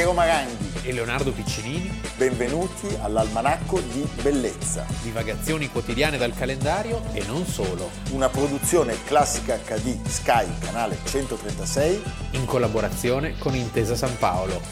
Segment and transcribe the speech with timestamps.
[0.00, 0.80] Piero Maranghi.
[0.82, 8.30] e Leonardo Piccinini, Benvenuti all'Almanacco di Bellezza, divagazioni quotidiane dal calendario e non solo, una
[8.30, 12.02] produzione classica HD Sky, canale 136.
[12.30, 14.62] in collaborazione con Intesa San Paolo.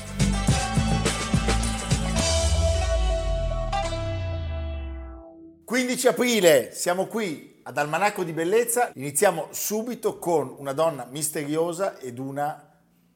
[5.70, 8.92] ...15 aprile, siamo qui ad Almanacco di Bellezza.
[8.94, 12.62] Iniziamo subito con una donna misteriosa ed una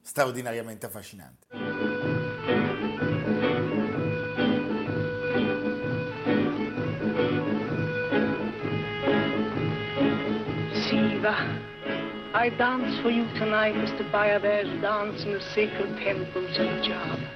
[0.02, 1.81] straordinariamente affascinante.
[12.42, 17.30] I dance for you tonight as the Bayaders dance in the sacred temples of Java.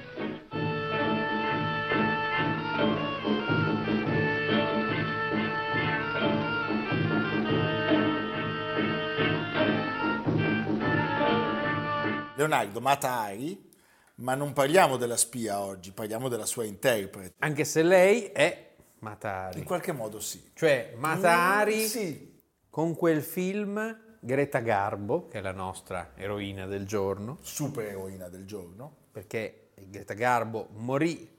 [12.35, 13.57] Leonardo Matari,
[14.15, 17.35] ma non parliamo della spia oggi, parliamo della sua interprete.
[17.39, 19.59] Anche se lei è Matari.
[19.59, 20.51] In qualche modo sì.
[20.53, 26.85] Cioè Matari Mm, sì, con quel film Greta Garbo, che è la nostra eroina del
[26.85, 28.91] giorno, super eroina del giorno.
[29.11, 31.35] perché Greta Garbo morì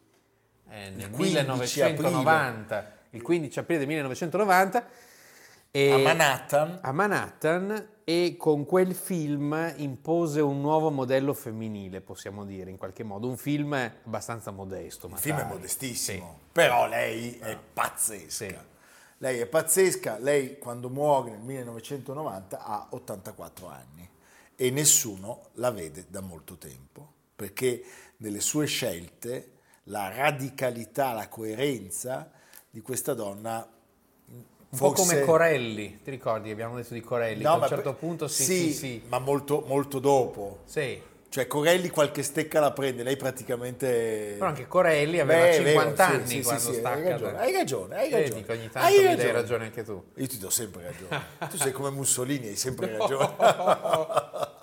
[0.71, 4.87] eh, nel 15 1990, il 15 aprile del 1990,
[5.71, 12.45] e- A Manhattan, a Manhattan e con quel film impose un nuovo modello femminile, possiamo
[12.45, 13.29] dire, in qualche modo.
[13.29, 15.09] Un film abbastanza modesto.
[15.09, 18.29] il film è modestissimo, però lei è pazzesca.
[18.31, 18.57] Sì.
[19.19, 24.09] Lei è pazzesca, lei quando muore nel 1990 ha 84 anni
[24.55, 27.83] e nessuno la vede da molto tempo, perché
[28.19, 29.53] nelle sue scelte
[29.85, 32.31] la radicalità, la coerenza
[32.71, 33.67] di questa donna
[34.27, 34.45] Un
[34.79, 36.51] po' forse- come Corelli, ti ricordi?
[36.51, 37.43] Abbiamo detto di Corelli.
[37.43, 39.03] No, a un certo per- punto sì, sì, sì, sì.
[39.09, 40.59] ma molto, molto dopo.
[40.65, 41.01] Sì.
[41.31, 44.35] Cioè Corelli qualche stecca la prende, lei praticamente...
[44.39, 46.97] Però anche Corelli aveva Beh, è vero, 50 sì, anni sì, quando sì, stacca.
[46.97, 48.45] Hai ragione, hai ragione, hai ragione.
[48.45, 49.33] che ogni tanto Hai mi dai ragione.
[49.33, 50.05] ragione anche tu.
[50.15, 51.23] Io ti do sempre ragione.
[51.51, 53.35] Tu sei come Mussolini, hai sempre ragione.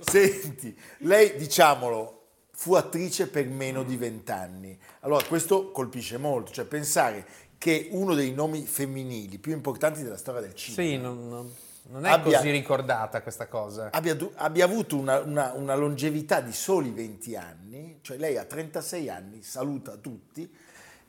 [0.00, 2.22] Senti, lei, diciamolo,
[2.52, 4.76] fu attrice per meno di vent'anni.
[5.00, 7.24] Allora, questo colpisce molto, cioè pensare
[7.56, 11.52] che uno dei nomi femminili più importanti della storia del cinema Sì, non, non-
[11.90, 13.90] non è Abbia- così ricordata questa cosa.
[13.92, 19.08] abbia, abbia avuto una, una- una longevità di soli 20 anni, cioè lei a 36
[19.08, 20.50] anni saluta tutti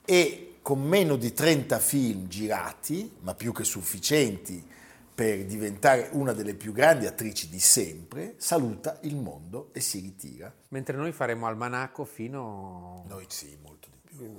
[0.05, 4.65] e con meno di 30 film girati, ma più che sufficienti
[5.13, 10.53] per diventare una delle più grandi attrici di sempre, saluta il mondo e si ritira.
[10.69, 13.03] Mentre noi faremo almanacco fino...
[13.07, 14.37] Noi sì, molto di più.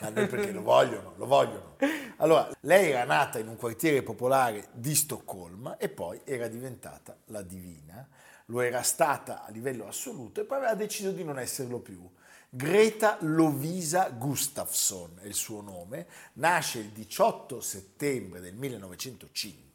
[0.00, 1.76] Ma noi perché lo vogliono, lo vogliono.
[2.16, 7.42] Allora, lei era nata in un quartiere popolare di Stoccolma e poi era diventata la
[7.42, 8.06] divina.
[8.46, 12.08] Lo era stata a livello assoluto e poi aveva deciso di non esserlo più.
[12.50, 19.66] Greta Lovisa Gustafsson è il suo nome, nasce il 18 settembre del 1905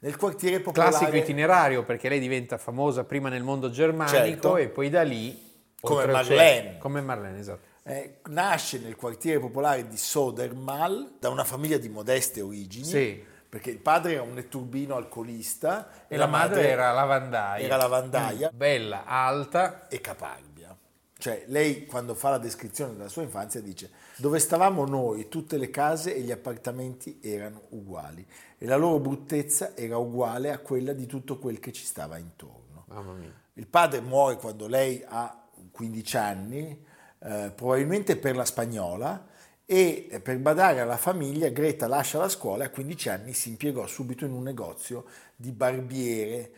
[0.00, 4.56] nel quartiere popolare Classico itinerario perché lei diventa famosa prima nel mondo germanico Certo.
[4.58, 5.52] e poi da lì...
[5.80, 6.78] Come Marlene.
[6.78, 7.73] Come Marlene, esatto.
[7.86, 13.22] Eh, nasce nel quartiere popolare di Sodermal da una famiglia di modeste origini, Sì.
[13.46, 17.62] perché il padre era un netturbino alcolista E la madre era lavandaia.
[17.64, 20.74] era lavandaia Bella, alta, e caparbia.
[21.16, 25.70] Cioè lei quando fa la descrizione della sua infanzia dice dove stavamo noi tutte le
[25.70, 28.26] case e gli appartamenti erano uguali
[28.58, 32.84] e la loro bruttezza era uguale a quella di tutto quel che ci stava intorno.
[32.88, 33.32] mamma mia.
[33.54, 35.38] Il padre muore quando lei ha
[35.70, 36.84] 15 anni,
[37.24, 39.32] eh, probabilmente per la spagnola,
[39.66, 43.48] e eh, per badare alla famiglia Greta lascia la scuola e a 15 anni si
[43.48, 46.52] impiegò subito in un negozio di barbiere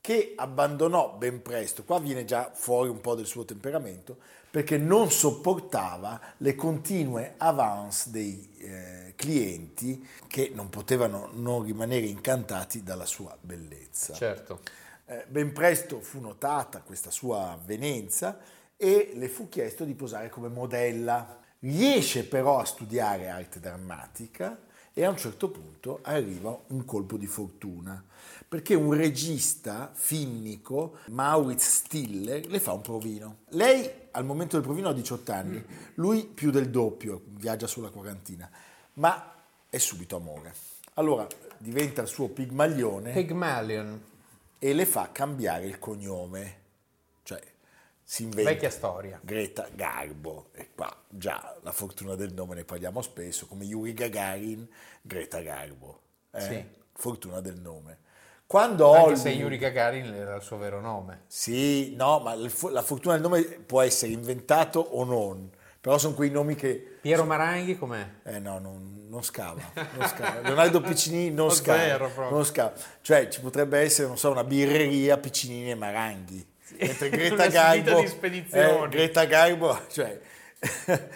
[0.00, 4.16] che abbandonò ben presto, qua viene già fuori un po' del suo temperamento,
[4.50, 12.82] perché non sopportava le continue avance dei eh, clienti che non potevano non rimanere incantati
[12.82, 14.14] dalla sua bellezza.
[14.14, 14.60] Certo.
[15.04, 18.38] Eh, ben presto fu notata questa sua avvenenza
[18.78, 21.40] e le fu chiesto di posare come modella.
[21.58, 24.56] Riesce però a studiare arte drammatica
[24.94, 28.02] e a un certo punto arriva un colpo di fortuna,
[28.48, 33.38] perché un regista finnico, Maurits Stiller, le fa un provino.
[33.50, 35.64] Lei al momento del provino ha 18 anni,
[35.94, 38.48] lui più del doppio, viaggia sulla quarantina,
[38.94, 39.34] ma
[39.68, 40.54] è subito amore.
[40.94, 41.26] Allora
[41.58, 44.02] diventa il suo pigmaglione Pygmalion,
[44.58, 46.56] e le fa cambiare il cognome.
[47.22, 47.40] Cioè,
[48.10, 49.20] si inventa vecchia storia.
[49.22, 54.66] Greta Garbo, e qua già la fortuna del nome ne parliamo spesso, come Yuri Gagarin,
[55.02, 56.00] Greta Garbo.
[56.30, 56.40] eh?
[56.40, 56.64] Sì.
[56.94, 57.98] Fortuna del nome.
[58.46, 59.20] Quando Anche Hollywood...
[59.20, 61.24] se Yuri Gagarin era il suo vero nome.
[61.26, 66.30] Sì, no, ma la fortuna del nome può essere inventato o non, però sono quei
[66.30, 66.96] nomi che...
[67.02, 68.08] Piero Maranghi com'è?
[68.24, 70.40] Eh no, non, non scava, non scava.
[70.48, 72.72] Leonardo Piccinini non scava, zero non scava.
[73.02, 76.56] Cioè ci potrebbe essere, non so, una birreria Piccinini e Maranghi.
[76.80, 77.98] Mentre Greta Garbo...
[78.84, 80.20] eh, Greta Garbo, cioè...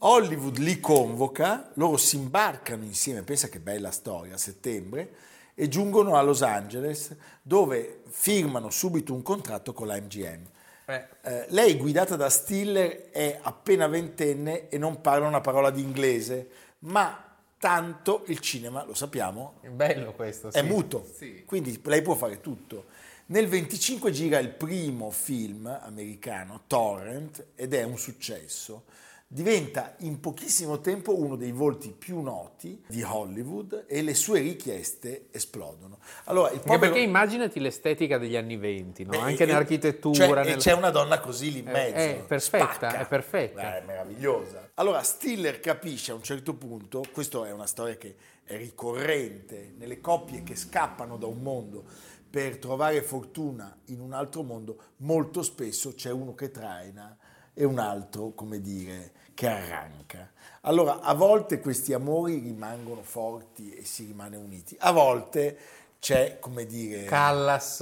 [0.00, 5.10] Hollywood li convoca, loro si imbarcano insieme, pensa che bella storia, a settembre,
[5.54, 10.42] e giungono a Los Angeles dove firmano subito un contratto con la MGM.
[10.86, 15.82] Eh, Eh, lei, guidata da Stiller, è appena ventenne e non parla una parola di
[15.82, 16.48] inglese,
[16.80, 17.24] ma
[17.58, 20.48] tanto il cinema, lo sappiamo, è bello questo.
[20.48, 20.66] è sì.
[20.66, 21.42] muto, Sì.
[21.44, 22.86] quindi lei può fare tutto.
[23.30, 28.84] Nel 25 gira il primo film americano, Torrent, ed è un successo.
[29.30, 35.26] Diventa in pochissimo tempo uno dei volti più noti di Hollywood e le sue richieste
[35.30, 35.98] esplodono.
[36.24, 39.10] Allora, povero- perché immaginati l'estetica degli anni venti, no?
[39.10, 40.14] Beh, anche e- nell'architettura.
[40.26, 41.94] cioè, E nel- c'è una donna così lì in Eh, mezzo.
[41.96, 42.98] è perfetta, spacca.
[43.00, 43.74] è perfetta.
[43.76, 44.70] Eh, È meravigliosa.
[44.76, 48.14] Allora, Stiller capisce a un certo punto, questa è una storia che
[48.44, 51.84] è ricorrente nelle coppie che scappano da un mondo
[52.30, 57.16] per trovare fortuna in un altro mondo, molto spesso c'è uno che traina
[57.54, 60.30] e un altro, come dire, che arranca.
[60.62, 65.58] Allora, a volte questi amori rimangono forti e si rimane uniti, a volte
[65.98, 67.04] c'è, come dire...
[67.04, 67.80] Callas,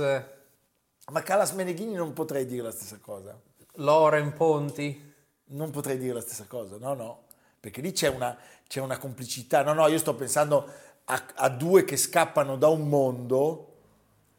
[1.11, 3.39] Ma Calas Meneghini non potrei dire la stessa cosa.
[3.75, 5.15] Loren Ponti.
[5.49, 7.23] Non potrei dire la stessa cosa, no, no,
[7.61, 9.63] perché lì c'è una, c'è una complicità.
[9.63, 10.69] No, no, io sto pensando
[11.05, 13.76] a, a due che scappano da un mondo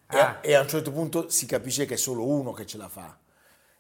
[0.08, 0.40] Ah.
[0.42, 3.18] e a un certo punto si capisce che è solo uno che ce la fa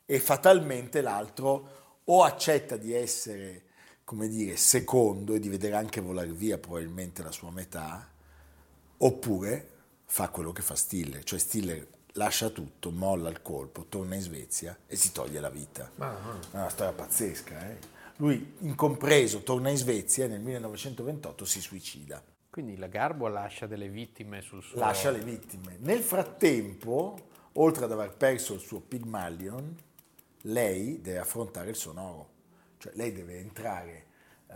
[0.05, 3.63] e fatalmente l'altro o accetta di essere,
[4.03, 8.09] come dire, secondo e di vedere anche volare via probabilmente la sua metà,
[8.97, 9.69] oppure
[10.05, 14.77] fa quello che fa Stiller, cioè Stiller lascia tutto, molla il colpo, torna in Svezia
[14.87, 15.91] e si toglie la vita.
[16.51, 17.69] È una storia pazzesca.
[17.69, 17.77] eh.
[18.17, 22.23] Lui, incompreso, torna in Svezia e nel 1928 si suicida.
[22.57, 24.79] Quindi la Garbo lascia delle vittime sul suo...
[24.79, 25.77] Lascia le vittime.
[25.81, 27.15] Nel frattempo,
[27.53, 29.75] oltre ad aver perso il suo Pygmalion,
[30.41, 32.29] lei deve affrontare il sonoro.
[32.79, 34.05] Cioè lei deve entrare
[34.49, 34.55] eh,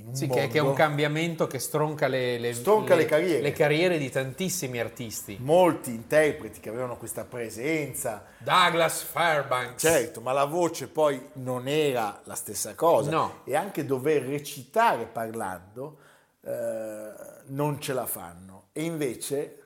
[0.00, 0.40] in un Sì, mondo...
[0.42, 3.42] che, che è un cambiamento che stronca le, le- Stronca le carriere.
[3.42, 5.36] le carriere di tantissimi artisti.
[5.38, 9.82] Molti interpreti che avevano questa presenza, Douglas Fairbanks.
[9.82, 13.10] certo, ma la voce poi non era la stessa cosa.
[13.10, 13.40] No.
[13.44, 16.06] E anche dover recitare parlando
[16.48, 18.68] eh, non ce la fanno.
[18.72, 19.62] E invece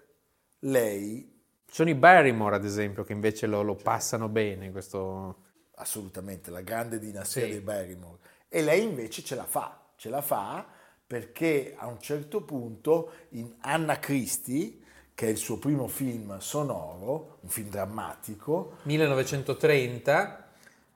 [0.61, 1.31] lei
[1.71, 4.71] Sono i Barrymore, ad esempio, che invece lo, lo passano bene.
[4.71, 5.37] Questo...
[5.77, 7.49] assolutamente la grande dinastia Sì.
[7.49, 8.19] dei Barrymore
[8.49, 10.67] e lei invece ce la fa, ce la fa
[11.07, 14.79] perché a un certo punto in Anna Christie,
[15.15, 20.42] che è il suo primo film sonoro, un film drammatico, 1930,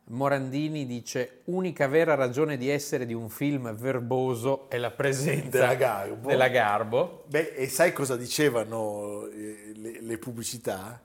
[0.08, 5.74] Morandini dice unica vera ragione di essere di un film verboso è la presenza Della
[5.74, 6.28] Garbo.
[6.28, 7.24] della Garbo.
[7.26, 11.02] beh, e sai cosa dicevano eh, le, le pubblicità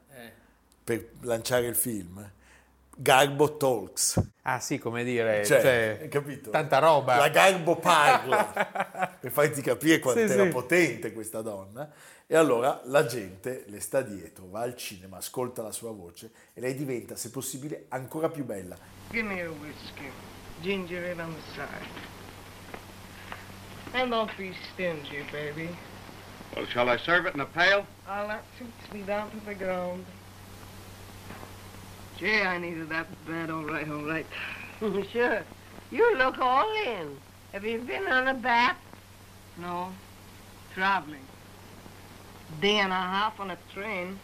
[0.83, 2.31] per lanciare il film?
[3.01, 4.21] Garbo Talks.
[4.43, 6.51] Ah sì, come dire, Cioè, cioè, hai capito?
[6.51, 7.15] tanta roba.
[7.15, 10.49] La Garbo parla, per farti capire quanto Sì, era sì.
[10.49, 11.89] potente questa donna.
[12.27, 16.61] E allora la gente le sta dietro, va al cinema, ascolta la sua voce e
[16.61, 18.77] lei diventa, se possibile, ancora più bella.
[19.09, 20.11] Give me a whiskey.
[20.61, 22.09] Ginger ale on the side.
[23.93, 25.75] And don't be stingy, baby.
[26.55, 27.83] Well, shall I serve it in a pail?
[28.07, 30.05] All that suits me down to the ground.
[32.21, 33.49] Gee, I needed that bad.
[33.49, 34.27] All right, all right.
[35.11, 35.41] sure.
[35.89, 37.17] You look all in.
[37.51, 38.77] Have you been on a bath?
[39.57, 39.91] No,
[40.75, 41.25] traveling.
[42.61, 44.19] Day and a half on a train.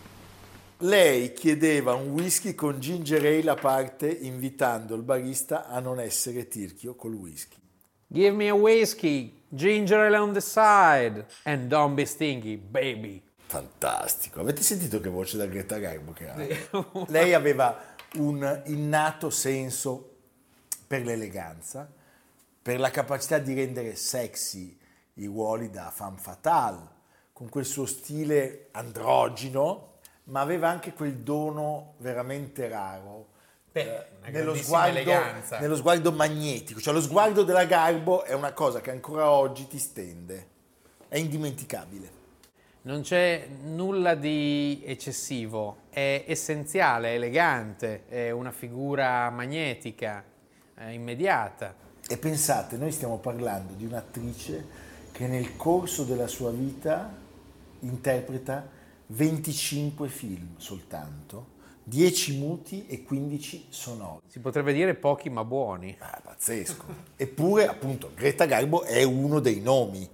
[0.82, 6.48] Lei chiedeva un whisky con ginger ale a parte, invitando il barista a non essere
[6.48, 7.58] tirchio col whisky.
[8.06, 13.24] Give me a whiskey, ginger ale on the side, and don't be stingy, baby.
[13.48, 14.42] Fantastico.
[14.42, 17.06] Avete sentito che voce da Greta Garbo che ha?
[17.08, 20.16] Lei aveva un innato senso
[20.86, 21.89] per l'eleganza,
[22.62, 24.77] per la capacità di rendere sexy
[25.13, 26.96] i ruoli da femme fatale,
[27.32, 29.94] con quel suo stile androgino,
[30.25, 33.30] ma aveva anche quel dono veramente raro.
[33.72, 35.12] Beh, eh, nello, sguardo,
[35.60, 39.80] nello sguardo magnetico, cioè lo sguardo della Garbo è una cosa che ancora oggi ti
[39.80, 40.48] stende,
[41.08, 42.25] è indimenticabile.
[42.88, 50.24] Non c'è nulla di eccessivo, è essenziale, è elegante, è una figura magnetica,
[50.88, 51.75] immediata.
[52.08, 54.65] E pensate, noi stiamo parlando di un'attrice
[55.12, 57.13] che nel corso della sua vita
[57.79, 58.65] interpreta
[59.08, 64.22] 25 film soltanto, 10 muti e 15 sonori.
[64.27, 65.94] Si potrebbe dire pochi ma buoni.
[66.00, 66.86] Ah, pazzesco.
[67.17, 70.10] Eppure, appunto, Greta Garbo è uno dei nomi,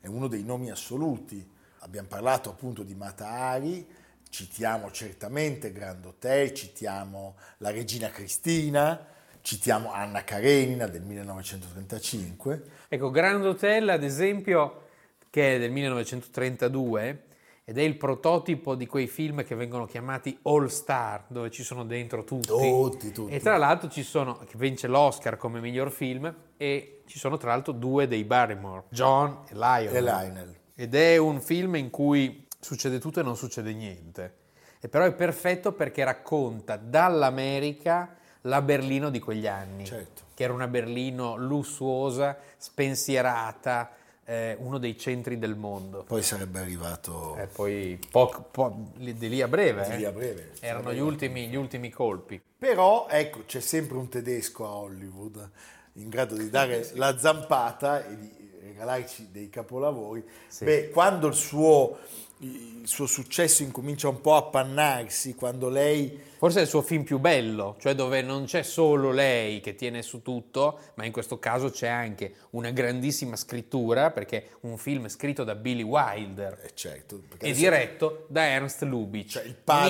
[0.00, 1.54] è uno dei nomi assoluti.
[1.88, 3.86] Abbiamo parlato appunto di Mata Hari,
[4.28, 9.06] citiamo certamente Grand Hotel, citiamo la regina Cristina,
[9.40, 12.62] citiamo Anna Karenina del 1935.
[12.88, 14.88] Ecco, Grand Hotel, ad esempio,
[15.30, 17.22] che è del 1932
[17.64, 21.86] ed è il prototipo di quei film che vengono chiamati All Star, dove ci sono
[21.86, 22.48] dentro tutti.
[22.48, 23.32] Tutti, tutti.
[23.32, 27.48] E tra l'altro ci sono, che vince l'Oscar come miglior film, e ci sono tra
[27.48, 29.96] l'altro due dei Barrymore, John e Lionel.
[29.96, 30.56] E Lionel.
[30.80, 34.34] Ed è un film in cui succede tutto e non succede niente.
[34.80, 40.22] E però è perfetto perché racconta dall'America la Berlino di quegli anni, Certo.
[40.34, 43.90] che era una Berlino lussuosa, spensierata,
[44.24, 46.04] eh, uno dei centri del mondo.
[46.04, 49.96] Poi sarebbe arrivato E poi poco- po- di lì a breve, di eh.
[49.96, 50.52] lì a breve.
[50.60, 52.40] erano gli ultimi, gli ultimi colpi.
[52.56, 55.50] Però ecco, c'è sempre un tedesco a Hollywood
[55.94, 58.47] in grado di dare la zampata e di
[58.78, 60.24] regalarci dei capolavori.
[60.60, 61.98] Beh, quando il suo,
[62.38, 67.02] il suo successo incomincia un po' a appannarsi, quando lei Forse è il suo film
[67.02, 71.40] più bello, cioè dove non c'è solo lei che tiene su tutto, ma in questo
[71.40, 76.70] caso c'è anche una grandissima scrittura, perché è un film scritto da Billy Wilder eh,
[76.74, 79.88] certo, e diretto da Ernst Lubitsch, cioè il padre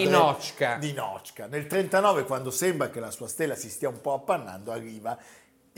[0.79, 1.47] di Ninochka.
[1.49, 5.19] Nel 39, quando sembra che la sua stella si stia un po' appannando, arriva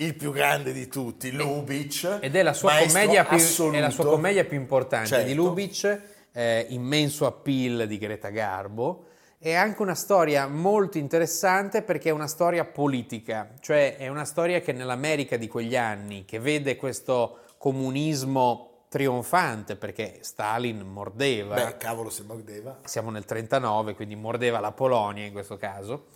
[0.01, 2.19] il più grande di tutti, Lubitsch.
[2.21, 3.39] Ed è la sua, commedia più,
[3.71, 5.27] è la sua commedia più importante Certo.
[5.27, 6.01] di Lubitsch,
[6.33, 9.05] eh, immenso appeal di Greta Garbo.
[9.39, 14.61] È anche una storia molto interessante perché è una storia politica, cioè è una storia
[14.61, 22.11] che nell'America di quegli anni, che vede questo comunismo trionfante perché Stalin mordeva, Beh, cavolo
[22.11, 22.81] se mordeva.
[22.85, 26.07] siamo nel 39, quindi mordeva la Polonia in questo caso,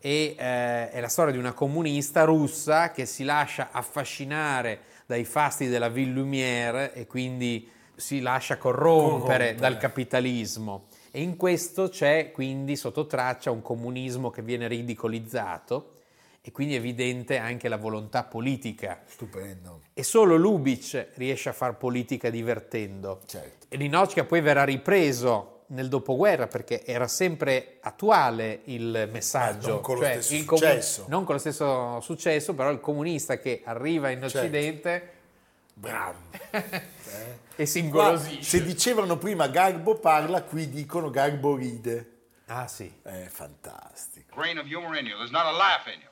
[0.00, 5.66] e eh, è la storia di una comunista russa che si lascia affascinare dai fasti
[5.68, 9.54] della Ville Lumière e quindi si lascia corrompere, Corrompere.
[9.56, 10.86] dal capitalismo.
[11.10, 15.94] E in questo c'è quindi sotto traccia un comunismo che viene ridicolizzato
[16.40, 19.02] e quindi è evidente anche la volontà politica.
[19.06, 23.20] Stupendo, E solo Lubitsch riesce a far politica divertendo.
[23.26, 23.66] certo.
[23.68, 29.68] E Ninochka poi verrà ripreso nel dopoguerra perché era sempre attuale il messaggio.
[29.68, 31.04] Eh, non con lo Cioè, stesso il comu- successo.
[31.08, 34.38] non con lo stesso successo, però il comunista che arriva in Certo.
[34.38, 35.12] Occidente
[35.74, 36.18] Bravo.
[37.56, 38.42] e si ingolosisce.
[38.58, 42.12] se dicevano prima Garbo parla, qui dicono Garbo ride.
[42.46, 42.92] Ah sì.
[43.02, 44.34] È fantastico.
[44.34, 45.16] Grain of humor in you.
[45.16, 46.08] There's not a laugh in you.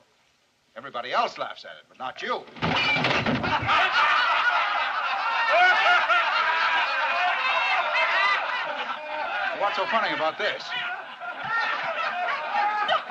[0.74, 2.44] Everybody else laughs at it, but not you.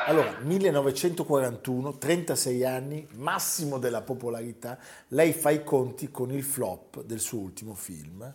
[0.06, 7.20] Allora, 1941, 36 anni, massimo della popolarità, lei fa i conti con il flop del
[7.20, 8.34] suo ultimo film,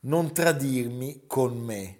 [0.00, 1.98] Non tradirmi con me,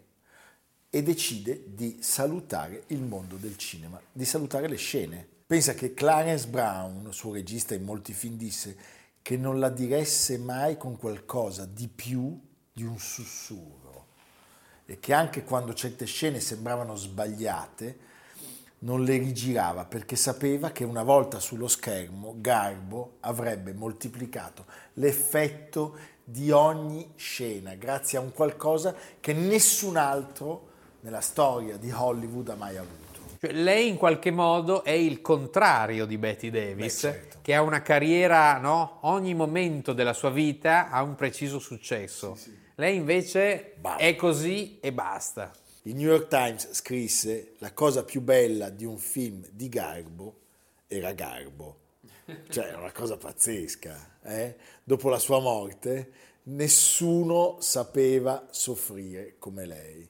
[0.91, 5.29] e decide di salutare il mondo del cinema, di salutare le scene.
[5.47, 8.77] Pensa che Clarence Brown, suo regista in molti film, disse
[9.23, 12.41] che non la diresse mai con qualcosa di più
[12.73, 13.86] di un sussurro
[14.87, 17.99] e che anche quando certe scene sembravano sbagliate,
[18.79, 26.51] non le rigirava perché sapeva che una volta sullo schermo Garbo avrebbe moltiplicato l'effetto di
[26.51, 30.69] ogni scena grazie a un qualcosa che nessun altro
[31.01, 33.05] nella storia di Hollywood ha mai avuto.
[33.41, 37.39] Cioè, lei in qualche modo è il contrario di Betty Davis, Beh, certo.
[37.43, 38.99] che ha una carriera, no?
[39.03, 42.37] Ogni momento della sua vita ha un preciso successo.
[42.79, 44.03] Lei invece Basta.
[44.03, 45.51] è così e basta.
[45.83, 50.35] Il New York Times scrisse la cosa più bella di un film di Garbo
[50.87, 51.79] era Garbo.
[52.51, 54.19] Cioè, è una cosa pazzesca.
[54.25, 54.57] eh?
[54.83, 56.11] Dopo la sua morte,
[56.45, 60.09] nessuno sapeva soffrire come lei.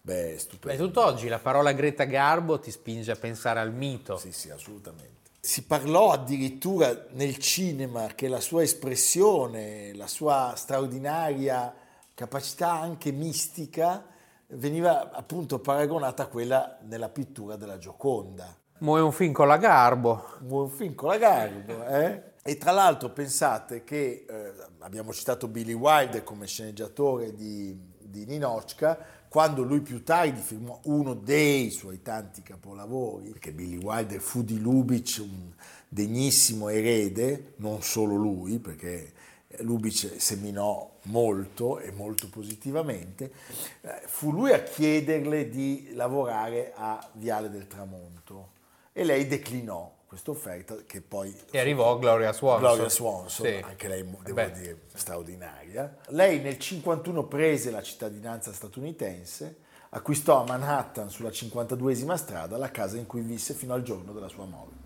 [0.00, 0.86] Beh, Beh, stupendo.
[0.86, 4.16] tutt'oggi la parola Greta Garbo ti spinge a pensare al mito.
[4.16, 5.16] Sì, sì, assolutamente.
[5.40, 11.74] Si parlò addirittura nel cinema che la sua espressione, la sua straordinaria
[12.18, 14.04] capacità anche mistica
[14.48, 18.56] veniva appunto paragonata a quella nella pittura della Gioconda.
[18.76, 20.24] È un film con la Garbo.
[20.40, 22.22] Un buon film con la Garbo, eh?
[22.42, 28.98] E tra l'altro pensate che eh, abbiamo citato Billy Wilder come sceneggiatore di, di Ninochka,
[29.28, 34.58] quando lui più tardi firmò uno dei suoi tanti capolavori, perché Billy Wilder fu di
[34.58, 35.52] Lubitsch un
[35.88, 39.12] degnissimo erede, non solo lui, perché
[39.60, 43.32] Lubitsch seminò molto e molto positivamente,
[43.80, 48.50] eh, fu lui a chiederle di lavorare a Viale del Tramonto
[48.92, 52.60] e lei declinò questa offerta che poi E arrivò Gloria Swanson.
[52.60, 53.60] Gloria Swanson, Sì.
[53.62, 54.52] anche lei devo Beh.
[54.52, 55.98] dire straordinaria.
[56.08, 59.56] Lei nel 51 prese la cittadinanza statunitense,
[59.90, 64.28] acquistò a Manhattan sulla 52esima strada la casa in cui visse fino al giorno della
[64.28, 64.76] sua morte.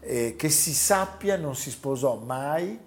[0.00, 2.78] E che si sappia non si sposò mai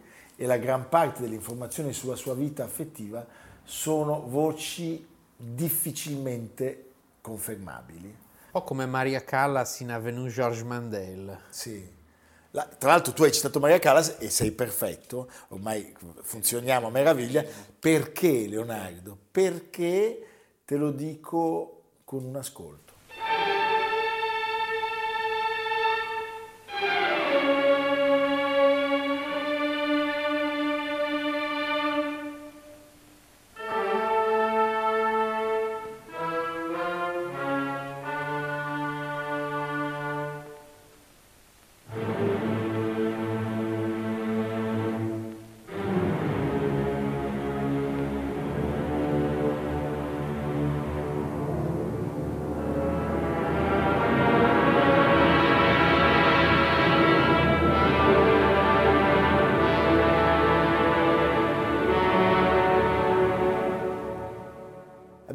[0.41, 3.23] e la gran parte delle informazioni sulla sua vita affettiva
[3.63, 5.07] sono voci
[5.37, 8.07] difficilmente confermabili.
[8.07, 11.37] Un po' come Maria Callas in Avenue Georges Mandel.
[11.51, 11.87] Sì.
[12.49, 17.45] La- tra l'altro tu hai citato Maria Callas e sei perfetto, ormai funzioniamo a meraviglia.
[17.79, 19.15] Perché Leonardo?
[19.29, 20.25] Perché
[20.65, 22.90] te lo dico con un ascolto.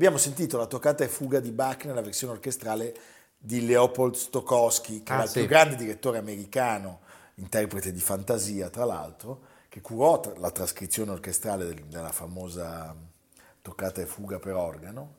[0.07, 2.95] Abbiamo sentito la toccata e fuga di Bach nella versione orchestrale
[3.37, 5.39] di Leopold Stokowski, che Ah, era il sì.
[5.41, 7.01] più grande direttore americano,
[7.35, 12.95] interprete di fantasia tra l'altro, che curò la trascrizione orchestrale del- della famosa
[13.61, 15.13] toccata e fuga per organo,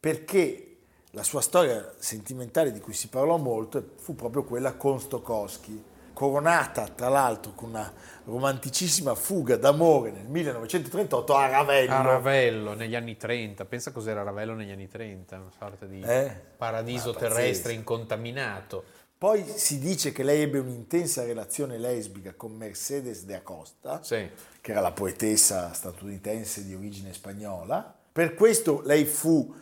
[0.00, 0.78] perché
[1.10, 5.84] la sua storia sentimentale di cui si parlò molto fu proprio quella con Stokowski,
[6.20, 7.90] coronata tra l'altro con una
[8.24, 11.92] romanticissima fuga d'amore nel 1938 a Ravello.
[11.94, 16.30] A Ravello negli anni 30, pensa cos'era Ravello negli anni 30, una sorta di Eh?
[16.58, 17.34] paradiso pazzesco.
[17.34, 18.84] terrestre incontaminato.
[19.16, 24.28] Poi si dice che lei ebbe un'intensa relazione lesbica con Mercedes de Acosta, Sì.
[24.60, 27.94] che era la poetessa statunitense di origine spagnola.
[28.12, 29.54] Per questo lei fu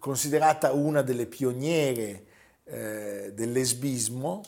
[0.00, 2.24] considerata una delle pioniere
[2.64, 4.42] eh, del lesbismo,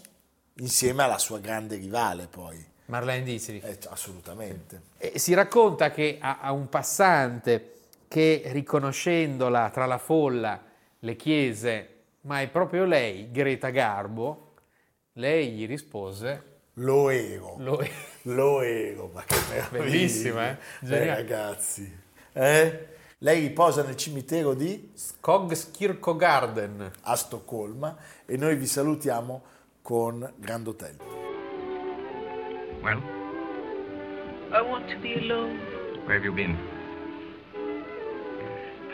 [0.56, 2.64] insieme alla sua grande rivale poi.
[2.86, 3.64] Marlene Dietrich.
[3.64, 4.82] Eh, assolutamente.
[4.98, 7.68] E si racconta che a, a un passante
[8.08, 10.62] che riconoscendola tra la folla
[10.98, 11.88] le chiese
[12.22, 14.54] ma è proprio lei, Greta Garbo,
[15.14, 16.42] lei gli rispose
[16.74, 17.56] Lo ero.
[17.58, 17.90] lo è.
[18.22, 19.82] Lo ero, ma che meraviglia.
[19.82, 20.56] Bellissima, eh?
[20.80, 21.14] Geniale.
[21.14, 22.00] ragazzi.
[22.32, 22.86] Eh?
[23.18, 26.90] Lei riposa nel cimitero di Skogskirkogarden.
[27.02, 29.42] a Stoccolma e noi vi salutiamo
[29.82, 30.94] con Grand Hotel.
[32.82, 33.02] Well,
[34.52, 35.58] I want to be alone.
[36.04, 36.56] where have you been?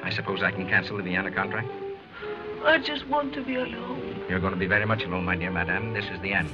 [0.03, 1.69] I suppose I can cancel the Vienna contract?
[2.65, 4.25] I just want to be alone.
[4.29, 5.93] You're going to be very much alone, my dear madame.
[5.93, 6.49] This is the end.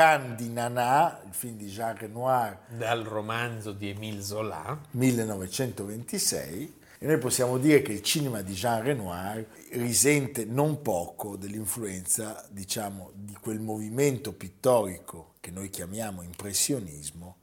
[0.00, 4.80] Cancan di Nana, il film di Jean Renoir Dal romanzo di Émile Zola.
[4.92, 12.46] 1926 e noi possiamo dire che il cinema di Jean Renoir risente non poco dell'influenza,
[12.48, 17.36] diciamo, di quel movimento pittorico che noi chiamiamo impressionismo,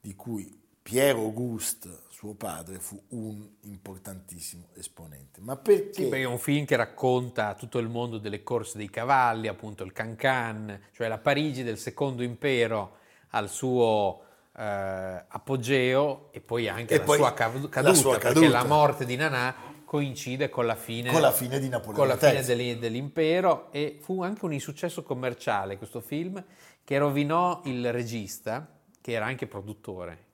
[0.00, 0.56] di cui
[0.88, 5.38] Pierre Auguste, suo padre, fu un importantissimo esponente.
[5.42, 5.92] Ma perché?
[5.92, 9.84] Sì, perché è un film che racconta tutto il mondo delle corse dei cavalli, appunto
[9.84, 12.96] il Cancan, cioè la Parigi del secondo impero
[13.32, 14.22] al suo
[14.56, 18.48] eh, apogeo e poi anche E la, poi sua cav- la caduta, sua perché caduta.
[18.48, 22.16] la morte di Nanà coincide con la fine, Con la fine di Napoleone con la
[22.16, 26.42] fine dell'i- dell'impero e fu anche un insuccesso commerciale questo film
[26.82, 28.66] che rovinò il regista
[29.02, 30.24] che era anche produttore.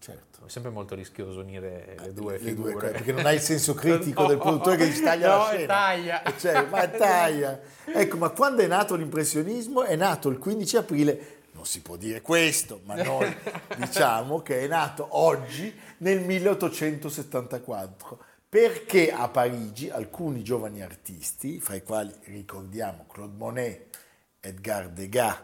[0.00, 0.46] Certo.
[0.46, 2.72] È sempre molto rischioso unire le due Le due figure.
[2.72, 5.48] cose, perché non hai il senso critico No, del produttore che gli taglia no, la
[5.50, 5.66] scena.
[5.66, 6.22] taglia.
[6.22, 7.60] E cioè, ma taglia.
[7.84, 9.82] Ecco, ma quando è nato l'impressionismo?
[9.82, 13.30] È nato il 15 aprile, non si può dire questo, ma noi
[13.76, 18.18] diciamo che è nato oggi nel 1874.
[18.48, 23.98] perché a Parigi alcuni giovani artisti, fra i quali ricordiamo Claude Monet,
[24.40, 25.36] Edgar Degas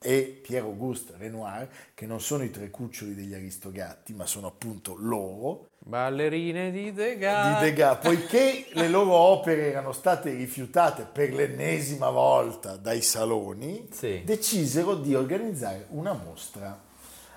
[0.00, 5.66] e Pierre-Auguste Renoir, che non sono i tre cuccioli degli Aristogatti, ma sono appunto loro,
[5.80, 7.58] Ballerine di Degas.
[7.58, 14.22] di Degas, poiché le loro opere erano state rifiutate per l'ennesima volta dai saloni, Sì.
[14.24, 16.78] decisero di organizzare una mostra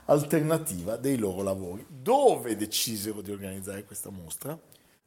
[0.05, 1.85] alternativa dei loro lavori.
[1.87, 4.57] Dove decisero di organizzare questa mostra?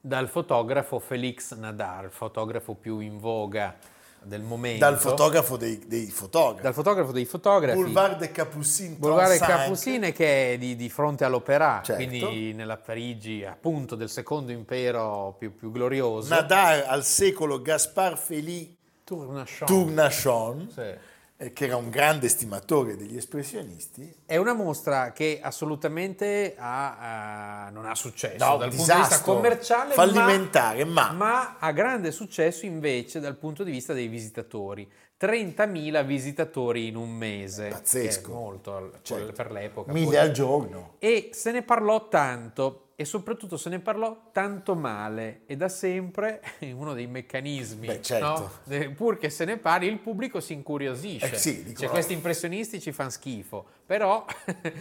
[0.00, 3.76] Dal fotografo Félix Nadar, il fotografo più in voga
[4.24, 4.78] del momento.
[4.84, 6.62] Dal fotografo dei, dei fotografi.
[6.62, 7.78] Dal fotografo dei fotografi.
[7.78, 9.64] Boulevard de Capucine Boulevard del 35.
[9.66, 12.02] Capucine che è di, di fronte all'Opéra, Certo.
[12.04, 16.28] quindi nella Parigi appunto del secondo impero più, più glorioso.
[16.34, 18.68] Nadar al secolo Gaspard Félix
[19.04, 19.66] Tournachon.
[19.66, 21.12] Tournachon, Sì.
[21.44, 24.12] Eh, che era un grande stimatore degli espressionisti.
[24.26, 28.98] È una mostra che assolutamente ha, eh, non ha successo No, dal un punto di
[28.98, 34.90] vista commerciale, fallimentare, ma- ma ha grande successo invece dal punto di vista dei visitatori.
[35.16, 37.68] 30.000 visitatori in un mese.
[37.68, 38.30] Pazzesco.
[38.30, 39.32] è molto al- Certo.
[39.32, 39.92] per l'epoca.
[39.92, 40.94] Mille Poi- al giorno.
[40.98, 46.40] E se ne parlò tanto e soprattutto se ne parlò tanto male e da sempre
[46.60, 48.52] è uno dei meccanismi, Beh, certo.
[48.66, 48.90] no?
[48.94, 51.32] Pur che se ne parli il pubblico si incuriosisce.
[51.32, 54.24] Eh sì, dico, cioè, questi impressionisti ci fanno schifo, però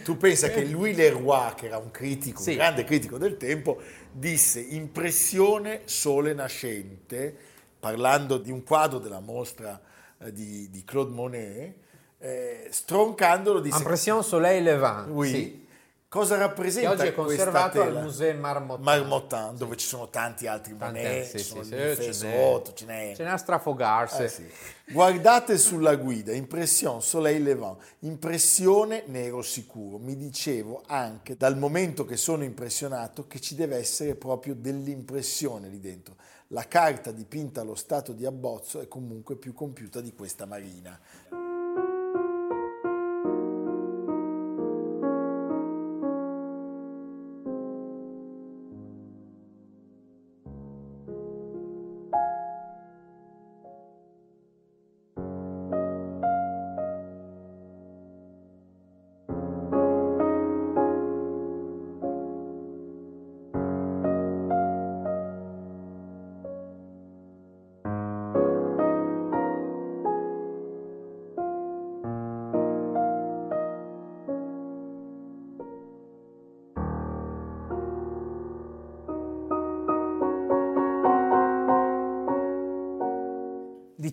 [0.04, 2.50] Tu pensa che Louis Leroy, che era un critico, Sì.
[2.50, 3.80] un grande critico del tempo,
[4.12, 7.36] disse impressione sole nascente,
[7.80, 9.80] parlando di un quadro della mostra
[10.18, 11.74] eh, di, di Claude Monet,
[12.18, 13.76] eh, stroncandolo disse...
[13.76, 15.28] Impression Soleil Levant, Oui.
[15.28, 15.63] sì.
[16.14, 18.00] Cosa che rappresenta oggi è conservato al?
[18.00, 18.84] Musée Marmottan.
[18.84, 22.26] Marmottan, dove ci sono tanti altri Tanti Monet, altri, ci sì, sono sì, sì, ce
[22.28, 22.62] n'è.
[22.72, 23.12] ce n'è.
[23.16, 24.22] Ce n'è a strafogarsi.
[24.22, 24.46] Eh sì.
[24.92, 29.98] Guardate sulla guida, impression soleil levant, impressione nero sicuro.
[29.98, 35.80] Mi dicevo anche dal momento che sono impressionato che ci deve essere proprio dell'impressione lì
[35.80, 36.14] dentro.
[36.48, 40.96] La carta dipinta allo stato di abbozzo è comunque più compiuta di questa marina.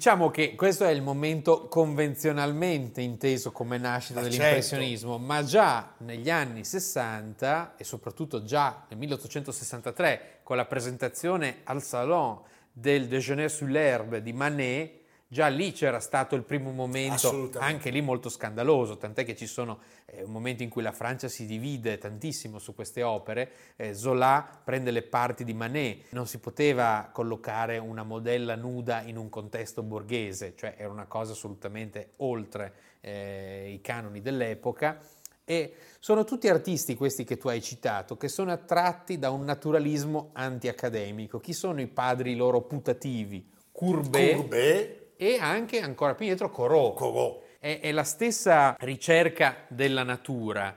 [0.02, 6.32] Diciamo che questo è il momento convenzionalmente inteso come nascita Ma dell'impressionismo, ma già negli
[6.32, 13.70] anni 60 e soprattutto già nel 1863 con la presentazione al Salon del Déjeuner sur
[13.70, 15.01] l'herbe di Manet,
[15.32, 19.80] già lì c'era stato il primo momento, anche lì molto scandaloso, tant'è che ci sono
[20.08, 24.60] eh, un momento in cui la Francia si divide tantissimo su queste opere, eh, Zola
[24.62, 29.84] prende le parti di Manet, non si poteva collocare una modella nuda in un contesto
[29.84, 35.00] borghese, cioè era una cosa assolutamente oltre eh, i canoni dell'epoca.
[35.46, 40.32] E sono tutti artisti questi che tu hai citato, che sono attratti da un naturalismo
[40.34, 41.40] antiaccademico.
[41.40, 43.50] Chi sono i padri loro putativi?
[43.72, 46.96] Courbet, Courbet, e anche ancora più dietro Corot.
[46.98, 47.44] Corot.
[47.60, 50.76] È, è la stessa ricerca della natura.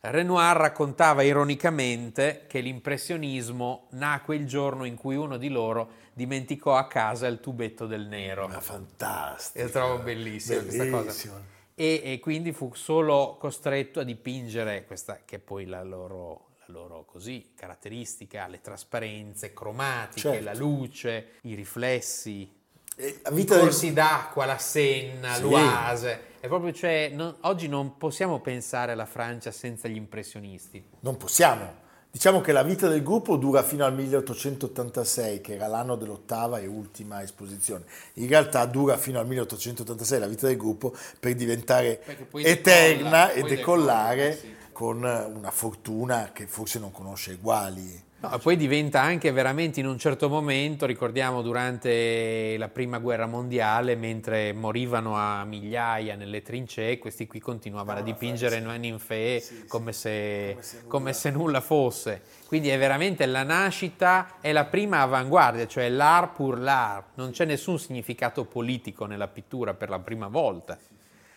[0.00, 6.86] Renoir raccontava ironicamente che l'impressionismo nacque il giorno in cui uno di loro dimenticò a
[6.86, 8.48] casa il tubetto del nero.
[8.48, 9.62] Ma fantastico.
[9.62, 11.02] E trovo bellissima questa cosa.
[11.02, 11.34] Bellissimo.
[11.74, 16.72] E, e quindi fu solo costretto a dipingere questa che è poi la loro, la
[16.72, 20.44] loro così, caratteristica, le trasparenze cromatiche, Certo.
[20.44, 22.60] la luce, i riflessi,
[22.98, 25.42] i vita del- corsi d'acqua, la Senna, Sì.
[25.42, 26.20] l'Oise.
[26.40, 30.82] È proprio, cioè, non- oggi non possiamo pensare alla Francia senza gli impressionisti.
[31.00, 31.80] Non possiamo.
[32.10, 36.66] Diciamo che la vita del gruppo dura fino al 1886, che era l'anno dell'ottava e
[36.66, 37.84] ultima esposizione.
[38.14, 42.02] In realtà dura fino al 1886 la vita del gruppo per diventare
[42.34, 44.54] eterna decolla, e decollare decolla, sì.
[44.72, 44.96] con
[45.36, 48.10] una fortuna che forse non conosce uguali.
[48.22, 53.96] No, poi diventa anche veramente in un certo momento, ricordiamo durante la prima guerra mondiale,
[53.96, 60.56] mentre morivano a migliaia nelle trincee, questi qui continuavano a dipingere Noè Ninfee come, se,
[60.86, 62.22] come se nulla fosse.
[62.46, 67.44] Quindi è veramente la nascita, è la prima avanguardia, cioè l'art pour l'art, non c'è
[67.44, 70.78] nessun significato politico nella pittura per la prima volta.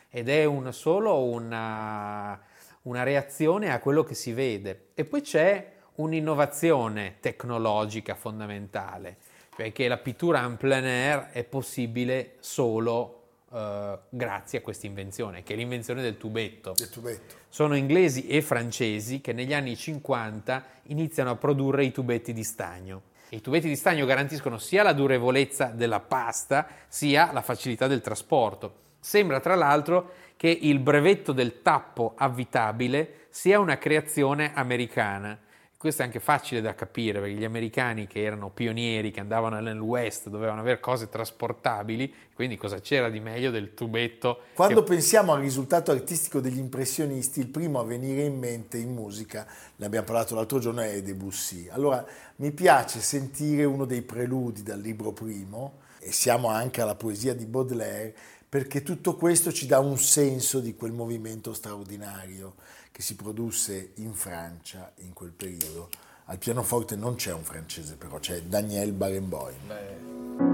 [0.08, 2.40] Ed è un- solo una,
[2.84, 4.90] una reazione a quello che si vede.
[4.94, 9.18] E poi c'è un'innovazione tecnologica fondamentale,
[9.56, 15.44] cioè che la pittura en plein air è possibile solo eh, grazie a questa invenzione,
[15.44, 16.74] che è l'invenzione del tubetto.
[16.76, 17.36] Del tubetto.
[17.48, 23.14] Sono inglesi e francesi che negli anni 50 iniziano a produrre i tubetti di stagno.
[23.30, 28.84] I tubetti di stagno garantiscono sia la durevolezza della pasta sia la facilità del trasporto.
[29.00, 35.40] Sembra tra l'altro che il brevetto del tappo avvitabile sia una creazione americana.
[35.86, 39.80] Questo è anche facile da capire perché gli americani che erano pionieri, che andavano nel
[39.80, 44.46] West, dovevano avere cose trasportabili, quindi cosa c'era di meglio del tubetto?
[44.56, 48.96] Quando che- pensiamo al risultato artistico degli impressionisti, il primo a venire in mente in
[48.96, 49.46] musica,
[49.76, 51.68] ne abbiamo parlato l'altro giorno, è Debussy.
[51.70, 52.04] Allora
[52.38, 57.46] mi piace sentire uno dei preludi dal libro primo, e siamo anche alla poesia di
[57.46, 58.16] Baudelaire,
[58.48, 62.56] perché tutto questo ci dà un senso di quel movimento straordinario
[62.92, 65.90] che si produsse in Francia in quel periodo.
[66.26, 70.45] Al pianoforte non c'è un francese però, c'è Daniel Barenboim.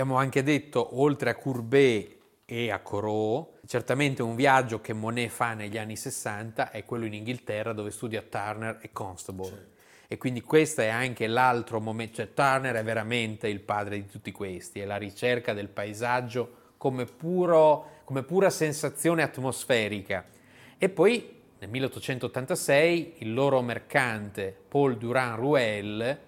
[0.00, 5.52] Abbiamo anche detto, oltre a Courbet e a Corot, certamente un viaggio che Monet fa
[5.52, 9.72] negli anni 60 è quello in Inghilterra dove studia Turner e Constable.
[10.08, 14.32] E quindi questo è anche l'altro momento, cioè Turner è veramente il padre di tutti
[14.32, 20.24] questi, è la ricerca del paesaggio come, puro, come pura sensazione atmosferica.
[20.78, 26.18] E poi nel 1886 il loro mercante Paul Durand Ruel,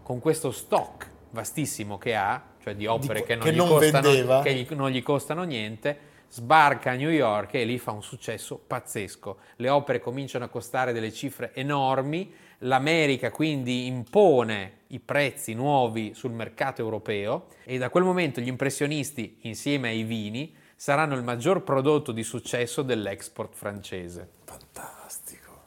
[0.00, 3.68] con questo stock vastissimo che ha, cioè di opere Di- che non, che gli, non
[3.68, 8.02] costano, che gli- non gli costano niente, sbarca a New York e lì fa un
[8.02, 9.38] successo pazzesco.
[9.56, 16.32] Le opere cominciano a costare delle cifre enormi, l'America quindi impone i prezzi nuovi sul
[16.32, 22.12] mercato europeo e da quel momento gli impressionisti, insieme ai vini, saranno il maggior prodotto
[22.12, 24.28] di successo dell'export francese.
[24.44, 25.58] Fantastico.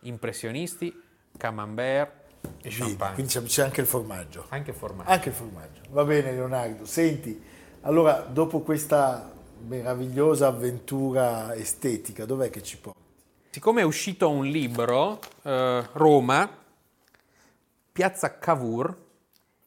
[0.00, 1.02] Impressionisti,
[1.36, 2.22] camembert
[2.62, 3.14] e champagne.
[3.14, 4.46] Quindi c'è, anche il formaggio.
[4.48, 5.10] Anche formaggio.
[5.10, 5.80] Anche il formaggio.
[5.90, 6.86] Va bene Leonardo.
[6.86, 7.42] Senti,
[7.82, 9.32] allora dopo questa
[9.66, 13.00] meravigliosa avventura estetica, dov'è che ci porti?
[13.50, 16.50] Siccome è uscito un libro, eh, Roma,
[17.92, 18.96] Piazza Cavour,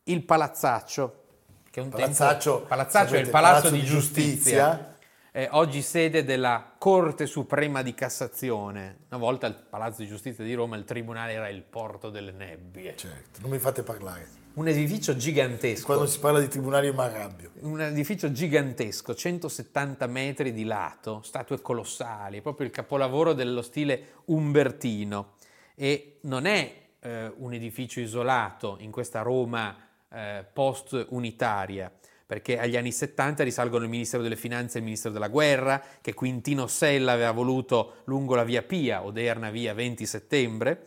[0.03, 1.23] il Palazzaccio,
[1.69, 4.96] che un Palazzaccio, tempo, Palazzaccio è il Palazzo, Palazzo di di Giustizia, Giustizia.
[5.37, 9.01] È oggi sede della Corte Suprema di Cassazione.
[9.09, 12.95] Una volta il Palazzo di Giustizia di Roma, il tribunale era il porto delle nebbie.
[12.95, 14.27] Certo, non mi fate parlare.
[14.53, 15.85] Un edificio gigantesco.
[15.85, 17.51] Quando si parla di tribunali mi arrabbio.
[17.59, 25.33] Un edificio gigantesco, 170 metri di lato, statue colossali, proprio il capolavoro dello stile umbertino.
[25.75, 29.77] E non è eh, un edificio isolato in questa Roma
[30.09, 31.91] eh, post-unitaria,
[32.27, 36.13] perché agli anni 70 risalgono il Ministero delle Finanze e il Ministero della Guerra, che
[36.13, 40.83] Quintino Sella aveva voluto lungo la via Pia, odierna via 20 settembre,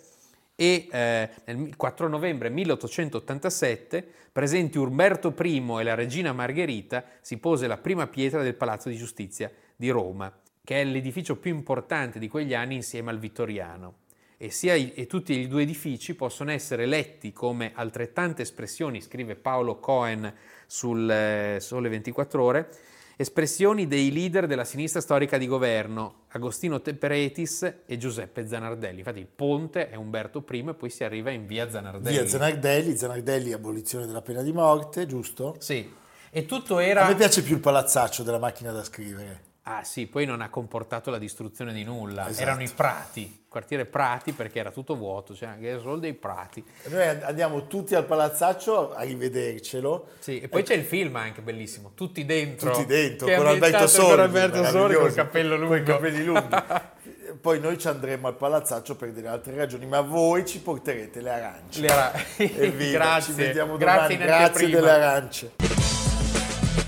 [0.55, 7.67] e eh, nel 4 novembre 1887, presenti Umberto I e la regina Margherita, si pose
[7.67, 10.31] la prima pietra del Palazzo di Giustizia di Roma,
[10.63, 14.09] che è l'edificio più importante di quegli anni insieme al Vittoriano.
[14.43, 19.37] E, sia i- e tutti e due edifici possono essere letti come altrettante espressioni, scrive
[19.37, 20.33] Paolo Cohen
[20.67, 22.71] sul eh, Sole 24 Ore,
[23.19, 29.01] espressioni dei leader della sinistra storica di governo, Agostino Temperetis e Giuseppe Zanardelli.
[29.01, 32.17] Infatti il ponte è Umberto I e poi si arriva in via Zanardelli.
[32.17, 35.57] Via Zanardelli, Zanardelli abolizione della pena di morte, giusto?
[35.59, 35.87] Sì.
[36.31, 37.15] E tutto A me era...
[37.15, 39.49] piace più il palazzaccio della macchina da scrivere.
[39.73, 42.29] Ah sì, poi non ha comportato la distruzione di nulla.
[42.29, 42.43] Esatto.
[42.43, 46.65] Erano i prati, quartiere Prati perché era tutto vuoto, c'era anche solo dei prati.
[46.83, 50.09] E Noi andiamo tutti al palazzaccio a rivedercelo.
[50.19, 52.73] Sì, e poi c'è il film anche bellissimo, tutti dentro.
[52.73, 54.11] Tutti dentro, con Alberto Sordi.
[54.11, 55.69] Con Alberto Sordi meraviglioso, col cappello lungo.
[55.75, 56.57] Con i capelli lunghi.
[57.41, 61.31] poi noi ci andremo al palazzaccio per delle altre ragioni, ma voi ci porterete le
[61.31, 61.81] arance.
[61.81, 63.35] Le ara- Evviva, Grazie.
[63.35, 64.17] ci vediamo Grazie domani.
[64.17, 64.81] Grazie anteprima.
[64.81, 65.70] delle arance.